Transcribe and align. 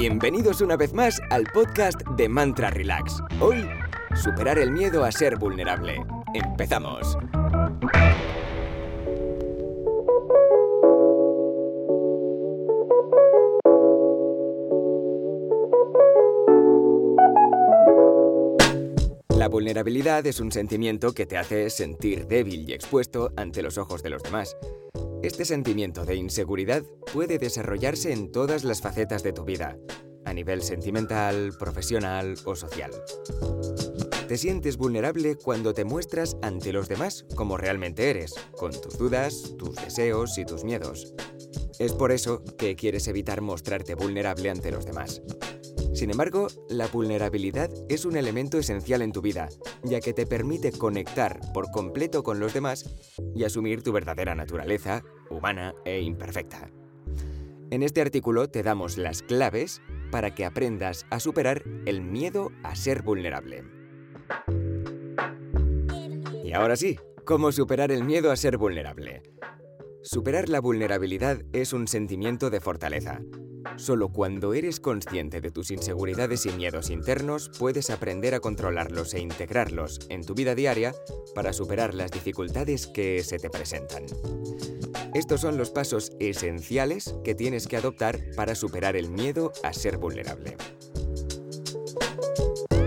Bienvenidos 0.00 0.62
una 0.62 0.78
vez 0.78 0.94
más 0.94 1.20
al 1.28 1.44
podcast 1.44 2.00
de 2.16 2.26
Mantra 2.26 2.70
Relax. 2.70 3.18
Hoy, 3.38 3.68
superar 4.14 4.58
el 4.58 4.70
miedo 4.70 5.04
a 5.04 5.12
ser 5.12 5.36
vulnerable. 5.36 6.02
Empezamos. 6.32 7.18
La 19.28 19.48
vulnerabilidad 19.48 20.26
es 20.26 20.40
un 20.40 20.50
sentimiento 20.50 21.12
que 21.12 21.26
te 21.26 21.36
hace 21.36 21.68
sentir 21.68 22.26
débil 22.26 22.66
y 22.66 22.72
expuesto 22.72 23.32
ante 23.36 23.60
los 23.60 23.76
ojos 23.76 24.02
de 24.02 24.08
los 24.08 24.22
demás. 24.22 24.56
Este 25.22 25.44
sentimiento 25.44 26.06
de 26.06 26.16
inseguridad 26.16 26.82
puede 27.12 27.38
desarrollarse 27.38 28.10
en 28.12 28.32
todas 28.32 28.64
las 28.64 28.80
facetas 28.80 29.22
de 29.22 29.34
tu 29.34 29.44
vida, 29.44 29.76
a 30.24 30.32
nivel 30.32 30.62
sentimental, 30.62 31.52
profesional 31.58 32.36
o 32.46 32.56
social. 32.56 32.90
Te 34.26 34.38
sientes 34.38 34.78
vulnerable 34.78 35.36
cuando 35.36 35.74
te 35.74 35.84
muestras 35.84 36.38
ante 36.40 36.72
los 36.72 36.88
demás 36.88 37.26
como 37.34 37.58
realmente 37.58 38.08
eres, 38.08 38.34
con 38.52 38.72
tus 38.72 38.96
dudas, 38.96 39.54
tus 39.58 39.76
deseos 39.76 40.38
y 40.38 40.46
tus 40.46 40.64
miedos. 40.64 41.12
Es 41.78 41.92
por 41.92 42.12
eso 42.12 42.42
que 42.56 42.74
quieres 42.74 43.06
evitar 43.06 43.42
mostrarte 43.42 43.94
vulnerable 43.94 44.48
ante 44.48 44.70
los 44.70 44.86
demás. 44.86 45.20
Sin 46.00 46.10
embargo, 46.10 46.46
la 46.70 46.86
vulnerabilidad 46.86 47.68
es 47.90 48.06
un 48.06 48.16
elemento 48.16 48.56
esencial 48.56 49.02
en 49.02 49.12
tu 49.12 49.20
vida, 49.20 49.50
ya 49.82 50.00
que 50.00 50.14
te 50.14 50.24
permite 50.24 50.72
conectar 50.72 51.38
por 51.52 51.70
completo 51.70 52.22
con 52.22 52.40
los 52.40 52.54
demás 52.54 52.88
y 53.34 53.44
asumir 53.44 53.82
tu 53.82 53.92
verdadera 53.92 54.34
naturaleza, 54.34 55.04
humana 55.28 55.74
e 55.84 56.00
imperfecta. 56.00 56.70
En 57.70 57.82
este 57.82 58.00
artículo 58.00 58.48
te 58.48 58.62
damos 58.62 58.96
las 58.96 59.20
claves 59.20 59.82
para 60.10 60.34
que 60.34 60.46
aprendas 60.46 61.04
a 61.10 61.20
superar 61.20 61.64
el 61.84 62.00
miedo 62.00 62.50
a 62.62 62.76
ser 62.76 63.02
vulnerable. 63.02 63.64
Y 66.42 66.54
ahora 66.54 66.76
sí, 66.76 66.98
¿cómo 67.26 67.52
superar 67.52 67.92
el 67.92 68.04
miedo 68.04 68.30
a 68.30 68.36
ser 68.36 68.56
vulnerable? 68.56 69.22
Superar 70.02 70.48
la 70.48 70.62
vulnerabilidad 70.62 71.42
es 71.52 71.74
un 71.74 71.86
sentimiento 71.86 72.48
de 72.48 72.60
fortaleza. 72.60 73.20
Solo 73.76 74.10
cuando 74.10 74.54
eres 74.54 74.80
consciente 74.80 75.40
de 75.40 75.50
tus 75.50 75.70
inseguridades 75.70 76.46
y 76.46 76.50
miedos 76.50 76.90
internos 76.90 77.50
puedes 77.58 77.90
aprender 77.90 78.34
a 78.34 78.40
controlarlos 78.40 79.14
e 79.14 79.20
integrarlos 79.20 80.00
en 80.08 80.24
tu 80.24 80.34
vida 80.34 80.54
diaria 80.54 80.94
para 81.34 81.52
superar 81.52 81.94
las 81.94 82.10
dificultades 82.10 82.86
que 82.86 83.22
se 83.22 83.38
te 83.38 83.50
presentan. 83.50 84.04
Estos 85.14 85.40
son 85.40 85.56
los 85.56 85.70
pasos 85.70 86.12
esenciales 86.20 87.14
que 87.24 87.34
tienes 87.34 87.66
que 87.66 87.76
adoptar 87.76 88.20
para 88.36 88.54
superar 88.54 88.96
el 88.96 89.10
miedo 89.10 89.52
a 89.62 89.72
ser 89.72 89.98
vulnerable. 89.98 90.56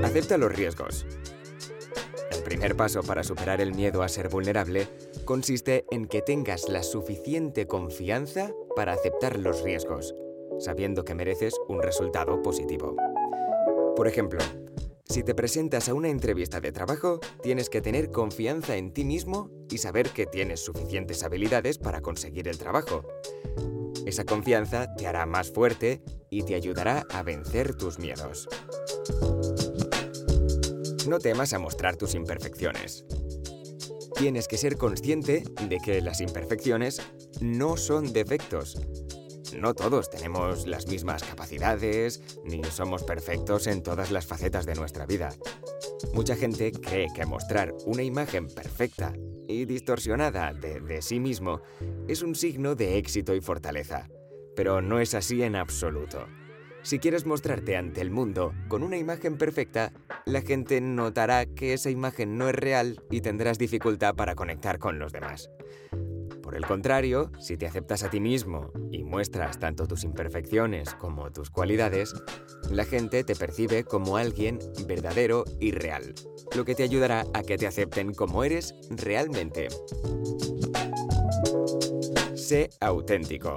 Acepta 0.04 0.38
los 0.38 0.54
riesgos. 0.54 1.06
El 2.31 2.44
primer 2.44 2.76
paso 2.76 3.04
para 3.04 3.23
superar 3.23 3.61
el 3.61 3.73
miedo 3.73 4.04
a 4.04 4.10
ser 4.10 4.30
vulnerable 4.30 4.88
consiste 5.26 5.86
en 5.92 6.08
que 6.08 6.21
tengas 6.21 6.70
la 6.70 6.83
suficiente 6.83 7.67
confianza 7.67 8.52
para 8.76 8.94
aceptar 8.94 9.39
los 9.39 9.61
riesgos 9.64 10.14
sabiendo 10.64 11.04
que 11.04 11.14
mereces 11.14 11.56
un 11.68 11.82
resultado 11.82 12.42
positivo. 12.42 12.96
Por 13.96 14.08
ejemplo, 14.08 14.40
si 15.06 15.22
te 15.22 15.36
presentas 15.36 15.90
a 15.90 15.94
una 15.94 16.10
entrevista 16.10 16.62
de 16.62 16.72
trabajo, 16.72 17.20
tienes 17.42 17.70
que 17.70 17.82
tener 17.82 18.10
confianza 18.10 18.78
en 18.78 18.94
ti 18.94 19.04
mismo 19.04 19.52
y 19.70 19.78
saber 19.78 20.10
que 20.10 20.26
tienes 20.26 20.62
suficientes 20.62 21.24
habilidades 21.24 21.78
para 21.78 22.02
conseguir 22.02 22.48
el 22.48 22.58
trabajo. 22.58 23.04
Esa 24.06 24.24
confianza 24.24 24.96
te 24.96 25.06
hará 25.06 25.26
más 25.26 25.52
fuerte 25.52 26.02
y 26.30 26.44
te 26.44 26.56
ayudará 26.56 27.06
a 27.12 27.22
vencer 27.24 27.76
tus 27.76 28.00
miedos. 28.00 28.48
No 31.08 31.20
temas 31.20 31.54
a 31.54 31.60
mostrar 31.60 31.98
tus 31.98 32.16
imperfecciones. 32.16 33.06
Tienes 34.16 34.48
que 34.48 34.58
ser 34.58 34.78
consciente 34.78 35.44
de 35.68 35.78
que 35.80 36.02
las 36.02 36.22
imperfecciones 36.22 37.02
no 37.42 37.76
son 37.78 38.14
defectos, 38.14 38.78
no 39.55 39.73
todos 39.73 40.09
tenemos 40.09 40.67
las 40.67 40.87
mismas 40.87 41.23
capacidades, 41.23 42.21
ni 42.43 42.64
somos 42.64 43.03
perfectos 43.03 43.67
en 43.67 43.83
todas 43.83 44.11
las 44.11 44.25
facetas 44.25 44.65
de 44.65 44.75
nuestra 44.75 45.05
vida. 45.05 45.30
Mucha 46.14 46.36
gente 46.36 46.71
cree 46.71 47.08
que 47.14 47.25
mostrar 47.25 47.73
una 47.86 48.03
imagen 48.03 48.47
perfecta 48.47 49.14
y 49.47 49.65
distorsionada 49.65 50.53
de, 50.53 51.02
sí 51.02 51.19
mismo 51.19 51.61
es 52.08 52.21
un 52.21 52.36
signo 52.36 52.75
de 52.75 52.97
éxito 52.97 53.36
y 53.36 53.41
fortaleza, 53.41 54.09
pero 54.55 54.81
no 54.81 54.99
es 54.99 55.14
así 55.14 55.43
en 55.43 55.55
absoluto. 55.55 56.27
Si 56.81 56.99
quieres 56.99 57.25
mostrarte 57.25 57.77
ante 57.77 58.02
el 58.02 58.11
mundo 58.11 58.53
con 58.67 58.83
una 58.83 58.97
imagen 58.97 59.37
perfecta, 59.37 59.93
la 60.25 60.41
gente 60.41 60.81
notará 60.81 61.45
que 61.45 61.73
esa 61.73 61.89
imagen 61.89 62.37
no 62.37 62.49
es 62.49 62.55
real 62.55 63.02
y 63.09 63.21
tendrás 63.21 63.58
dificultad 63.58 64.15
para 64.15 64.35
conectar 64.35 64.80
con 64.80 64.99
los 64.99 65.14
demás. 65.14 65.49
Por 66.53 66.59
el 66.59 66.67
contrario, 66.67 67.31
si 67.39 67.58
te 67.58 67.65
aceptas 67.65 68.03
a 68.03 68.11
ti 68.11 68.19
mismo 68.19 68.71
y 68.91 69.03
muestras 69.03 69.58
tanto 69.58 69.87
tus 69.87 70.03
imperfecciones 70.03 70.93
como 70.93 71.31
tus 71.31 71.49
cualidades, 71.49 72.14
la 72.69 72.86
gente 72.86 73.23
te 73.23 73.36
percibe 73.36 73.83
como 73.83 74.17
alguien 74.17 74.59
verdadero 74.86 75.45
y 75.59 75.71
real, 75.71 76.14
lo 76.55 76.64
que 76.64 76.75
te 76.75 76.83
ayudará 76.83 77.25
a 77.33 77.41
que 77.41 77.58
te 77.58 77.65
acepten 77.65 78.14
como 78.14 78.43
eres 78.43 78.75
realmente. 78.91 79.69
Sé 82.36 82.70
auténtico. 82.80 83.55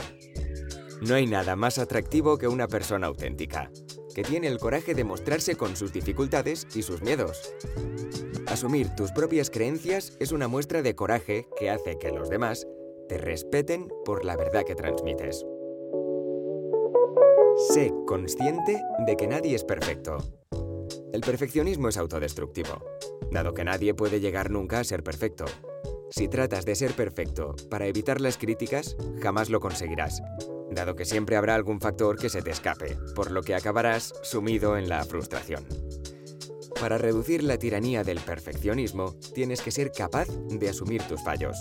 No 1.02 1.16
hay 1.16 1.26
nada 1.26 1.54
más 1.54 1.76
atractivo 1.76 2.38
que 2.38 2.48
una 2.48 2.66
persona 2.66 3.08
auténtica, 3.08 3.70
que 4.14 4.22
tiene 4.22 4.46
el 4.46 4.56
coraje 4.56 4.94
de 4.94 5.04
mostrarse 5.04 5.56
con 5.56 5.76
sus 5.76 5.92
dificultades 5.92 6.66
y 6.74 6.80
sus 6.80 7.02
miedos. 7.02 7.52
Asumir 8.46 8.88
tus 8.96 9.12
propias 9.12 9.50
creencias 9.50 10.16
es 10.18 10.32
una 10.32 10.48
muestra 10.48 10.80
de 10.80 10.94
coraje 10.94 11.46
que 11.58 11.68
hace 11.68 11.98
que 11.98 12.10
los 12.10 12.30
demás 12.30 12.66
te 13.08 13.18
respeten 13.18 13.88
por 14.04 14.24
la 14.24 14.36
verdad 14.36 14.64
que 14.64 14.74
transmites. 14.74 15.44
Sé 17.70 17.92
consciente 18.06 18.82
de 19.06 19.16
que 19.16 19.26
nadie 19.26 19.54
es 19.54 19.64
perfecto. 19.64 20.18
El 21.12 21.20
perfeccionismo 21.22 21.88
es 21.88 21.96
autodestructivo, 21.96 22.84
dado 23.30 23.54
que 23.54 23.64
nadie 23.64 23.94
puede 23.94 24.20
llegar 24.20 24.50
nunca 24.50 24.80
a 24.80 24.84
ser 24.84 25.02
perfecto. 25.02 25.46
Si 26.10 26.28
tratas 26.28 26.64
de 26.64 26.74
ser 26.74 26.92
perfecto 26.92 27.56
para 27.70 27.86
evitar 27.86 28.20
las 28.20 28.38
críticas, 28.38 28.96
jamás 29.22 29.48
lo 29.48 29.60
conseguirás, 29.60 30.22
dado 30.70 30.94
que 30.94 31.04
siempre 31.04 31.36
habrá 31.36 31.54
algún 31.54 31.80
factor 31.80 32.18
que 32.18 32.28
se 32.28 32.42
te 32.42 32.50
escape, 32.50 32.96
por 33.14 33.30
lo 33.30 33.42
que 33.42 33.54
acabarás 33.54 34.12
sumido 34.22 34.76
en 34.76 34.88
la 34.88 35.04
frustración. 35.04 35.66
Para 36.78 36.98
reducir 36.98 37.42
la 37.42 37.56
tiranía 37.56 38.04
del 38.04 38.20
perfeccionismo, 38.20 39.14
tienes 39.34 39.62
que 39.62 39.70
ser 39.70 39.92
capaz 39.92 40.28
de 40.48 40.68
asumir 40.68 41.02
tus 41.04 41.22
fallos. 41.24 41.56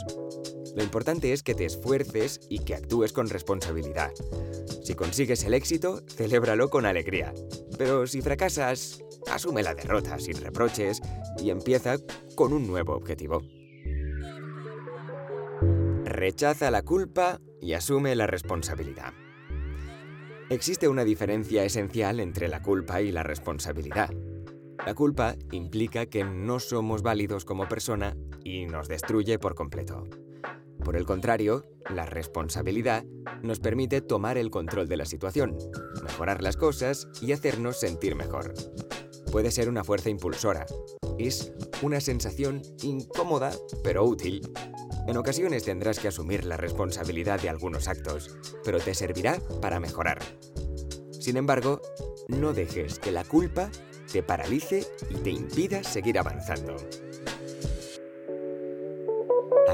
Lo 0.75 0.84
importante 0.84 1.31
es 1.31 1.41
que 1.41 1.56
te 1.56 1.66
esfuerces 1.66 2.41
y 2.50 2.59
que 2.59 2.75
actúes 2.75 3.13
con 3.13 3.30
responsabilidad. 3.30 4.12
Si 4.84 4.94
consigues 4.94 5.44
el 5.46 5.53
éxito, 5.53 6.03
celébralo 6.08 6.70
con 6.70 6.85
alegría. 6.85 7.34
Pero 7.78 8.05
si 8.08 8.22
fracasas, 8.22 9.02
asume 9.32 9.64
la 9.64 9.73
derrota 9.73 10.20
sin 10.20 10.38
reproches 10.41 11.02
y 11.41 11.50
empieza 11.50 11.96
con 12.35 12.52
un 12.52 12.67
nuevo 12.67 12.94
objetivo. 12.94 13.41
Rechaza 16.03 16.72
la 16.72 16.82
culpa 16.82 17.40
y 17.61 17.73
asume 17.73 18.14
la 18.16 18.28
responsabilidad. 18.28 19.14
Existe 20.50 20.88
una 20.90 21.05
diferencia 21.05 21.64
esencial 21.64 22.20
entre 22.20 22.50
la 22.50 22.61
culpa 22.61 23.02
y 23.02 23.11
la 23.11 23.23
responsabilidad. 23.23 24.11
La 24.85 24.94
culpa 24.94 25.35
implica 25.52 26.05
que 26.05 26.23
no 26.23 26.59
somos 26.59 27.02
válidos 27.02 27.46
como 27.46 27.67
persona 27.67 28.16
y 28.44 28.66
nos 28.66 28.88
destruye 28.88 29.40
por 29.40 29.55
completo. 29.55 30.08
Por 30.85 30.96
el 30.96 31.05
contrario, 31.05 31.66
la 31.90 32.05
responsabilidad 32.05 33.03
nos 33.41 33.59
permite 33.59 34.02
tomar 34.02 34.37
el 34.37 34.52
control 34.52 34.87
de 34.87 34.97
la 34.97 35.05
situación, 35.05 35.58
mejorar 36.03 36.43
las 36.43 36.58
cosas 36.58 37.08
y 37.22 37.32
hacernos 37.32 37.79
sentir 37.79 38.16
mejor. 38.16 38.53
Puede 39.32 39.49
ser 39.49 39.67
una 39.67 39.84
fuerza 39.84 40.11
impulsora. 40.11 40.67
Es 41.17 41.53
una 41.82 41.99
sensación 41.99 42.61
incómoda 42.84 43.52
pero 43.84 44.05
útil. 44.05 44.47
En 45.08 45.17
ocasiones 45.17 45.64
tendrás 45.64 45.99
que 45.99 46.09
asumir 46.09 46.46
la 46.46 46.55
responsabilidad 46.55 47.41
de 47.41 47.49
algunos 47.49 47.88
actos, 47.88 48.38
pero 48.64 48.79
te 48.79 48.93
servirá 48.93 49.40
para 49.61 49.79
mejorar. 49.79 50.20
Sin 51.20 51.38
embargo, 51.38 51.81
no 52.28 52.53
dejes 52.53 52.99
que 52.99 53.11
la 53.11 53.23
culpa 53.23 53.72
te 54.11 54.22
paralice 54.22 54.85
y 55.09 55.16
te 55.16 55.31
impida 55.31 55.84
seguir 55.84 56.20
avanzando. 56.20 56.76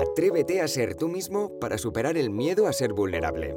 Atrévete 0.01 0.62
a 0.62 0.68
ser 0.68 0.95
tú 0.95 1.07
mismo 1.07 1.59
para 1.59 1.77
superar 1.77 2.18
el 2.18 2.31
miedo 2.31 2.65
a 2.65 2.74
ser 2.74 2.92
vulnerable. 2.92 3.56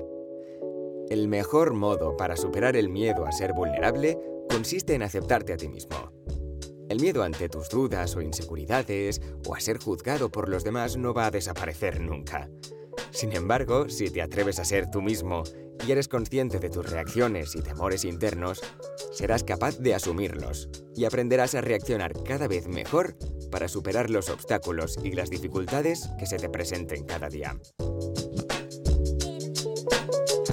El 1.08 1.26
mejor 1.26 1.72
modo 1.72 2.18
para 2.18 2.36
superar 2.36 2.76
el 2.76 2.90
miedo 2.90 3.24
a 3.24 3.32
ser 3.32 3.54
vulnerable 3.54 4.18
consiste 4.50 4.92
en 4.92 5.02
aceptarte 5.02 5.54
a 5.54 5.56
ti 5.56 5.68
mismo. 5.68 6.12
El 6.90 7.00
miedo 7.00 7.22
ante 7.22 7.48
tus 7.48 7.70
dudas 7.70 8.14
o 8.14 8.20
inseguridades 8.20 9.22
o 9.48 9.54
a 9.54 9.60
ser 9.60 9.78
juzgado 9.78 10.28
por 10.28 10.50
los 10.50 10.64
demás 10.64 10.98
no 10.98 11.14
va 11.14 11.28
a 11.28 11.30
desaparecer 11.30 12.02
nunca. 12.02 12.50
Sin 13.10 13.32
embargo, 13.32 13.88
si 13.88 14.10
te 14.10 14.20
atreves 14.20 14.58
a 14.58 14.66
ser 14.66 14.90
tú 14.90 15.00
mismo 15.00 15.44
y 15.88 15.92
eres 15.92 16.08
consciente 16.08 16.58
de 16.58 16.68
tus 16.68 16.90
reacciones 16.90 17.56
y 17.56 17.62
temores 17.62 18.04
internos, 18.04 18.60
serás 19.12 19.44
capaz 19.44 19.78
de 19.78 19.94
asumirlos 19.94 20.68
y 20.94 21.06
aprenderás 21.06 21.54
a 21.54 21.62
reaccionar 21.62 22.12
cada 22.22 22.48
vez 22.48 22.68
mejor 22.68 23.16
para 23.54 23.68
superar 23.68 24.10
los 24.10 24.30
obstáculos 24.30 24.98
y 25.04 25.12
las 25.12 25.30
dificultades 25.30 26.10
que 26.18 26.26
se 26.26 26.38
te 26.38 26.48
presenten 26.48 27.04
cada 27.04 27.28
día. 27.28 27.56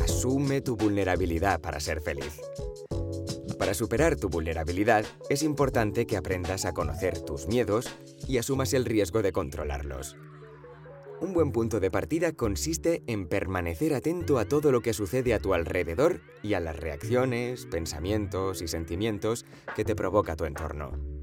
Asume 0.04 0.62
tu 0.62 0.78
vulnerabilidad 0.78 1.60
para 1.60 1.80
ser 1.80 2.00
feliz. 2.00 2.40
Para 3.58 3.74
superar 3.74 4.18
tu 4.18 4.30
vulnerabilidad 4.30 5.04
es 5.32 5.42
importante 5.42 6.06
que 6.06 6.16
aprendas 6.16 6.66
a 6.66 6.74
conocer 6.74 7.18
tus 7.18 7.48
miedos 7.48 7.90
y 8.28 8.38
asumas 8.38 8.72
el 8.76 8.86
riesgo 8.86 9.24
de 9.24 9.32
controlarlos. 9.32 10.16
Un 11.22 11.34
buen 11.34 11.52
punto 11.52 11.80
de 11.80 11.90
partida 11.90 12.34
consiste 12.34 13.02
en 13.08 13.28
permanecer 13.28 13.96
atento 13.96 14.38
a 14.38 14.46
todo 14.46 14.72
lo 14.72 14.82
que 14.82 14.94
sucede 14.94 15.34
a 15.34 15.40
tu 15.40 15.56
alrededor 15.56 16.22
y 16.44 16.54
a 16.54 16.60
las 16.60 16.76
reacciones, 16.76 17.66
pensamientos 17.66 18.62
y 18.62 18.68
sentimientos 18.68 19.48
que 19.76 19.86
te 19.86 19.96
provoca 19.96 20.36
tu 20.36 20.46
entorno. 20.46 21.21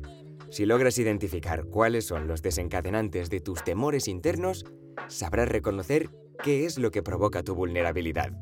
Si 0.50 0.64
logras 0.64 0.98
identificar 0.98 1.64
cuáles 1.66 2.06
son 2.06 2.26
los 2.26 2.42
desencadenantes 2.42 3.28
de 3.28 3.40
tus 3.40 3.62
temores 3.64 4.08
internos, 4.08 4.64
sabrás 5.08 5.48
reconocer 5.48 6.10
qué 6.42 6.64
es 6.64 6.78
lo 6.78 6.90
que 6.90 7.02
provoca 7.02 7.42
tu 7.42 7.54
vulnerabilidad. 7.54 8.32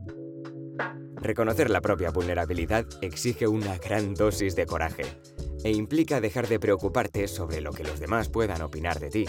Reconocer 1.16 1.70
la 1.70 1.80
propia 1.80 2.10
vulnerabilidad 2.10 2.86
exige 3.02 3.48
una 3.48 3.78
gran 3.78 4.14
dosis 4.14 4.54
de 4.54 4.66
coraje 4.66 5.04
e 5.64 5.72
implica 5.72 6.20
dejar 6.20 6.46
de 6.46 6.60
preocuparte 6.60 7.26
sobre 7.26 7.60
lo 7.60 7.72
que 7.72 7.82
los 7.82 7.98
demás 7.98 8.28
puedan 8.28 8.62
opinar 8.62 9.00
de 9.00 9.10
ti. 9.10 9.26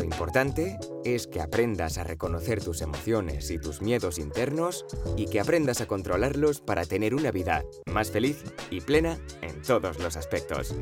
Lo 0.00 0.06
importante 0.06 0.78
es 1.04 1.26
que 1.26 1.42
aprendas 1.42 1.98
a 1.98 2.04
reconocer 2.04 2.64
tus 2.64 2.80
emociones 2.80 3.50
y 3.50 3.58
tus 3.58 3.82
miedos 3.82 4.18
internos 4.18 4.86
y 5.14 5.26
que 5.26 5.40
aprendas 5.40 5.82
a 5.82 5.86
controlarlos 5.86 6.62
para 6.62 6.86
tener 6.86 7.14
una 7.14 7.30
vida 7.30 7.66
más 7.84 8.10
feliz 8.10 8.42
y 8.70 8.80
plena 8.80 9.18
en 9.42 9.60
todos 9.60 9.98
los 9.98 10.16
aspectos. 10.16 10.74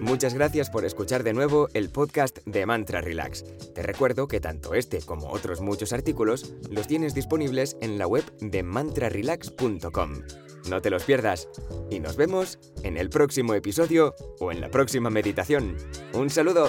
Muchas 0.00 0.34
gracias 0.34 0.68
por 0.68 0.84
escuchar 0.84 1.22
de 1.22 1.32
nuevo 1.32 1.68
el 1.74 1.90
podcast 1.90 2.38
de 2.44 2.66
Mantra 2.66 3.00
Relax. 3.00 3.44
Te 3.72 3.84
recuerdo 3.84 4.26
que 4.26 4.40
tanto 4.40 4.74
este 4.74 5.00
como 5.00 5.30
otros 5.30 5.60
muchos 5.60 5.92
artículos 5.92 6.52
los 6.68 6.88
tienes 6.88 7.14
disponibles 7.14 7.76
en 7.80 7.98
la 7.98 8.08
web 8.08 8.24
de 8.40 8.64
mantrarelax.com. 8.64 10.22
No 10.68 10.82
te 10.82 10.90
los 10.90 11.04
pierdas 11.04 11.48
y 11.88 12.00
nos 12.00 12.16
vemos 12.16 12.58
en 12.82 12.96
el 12.96 13.10
próximo 13.10 13.54
episodio 13.54 14.16
o 14.40 14.50
en 14.50 14.60
la 14.60 14.72
próxima 14.72 15.08
meditación. 15.08 15.76
Un 16.14 16.30
saludo. 16.30 16.68